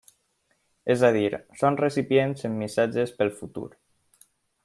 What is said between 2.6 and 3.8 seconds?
missatges pel futur.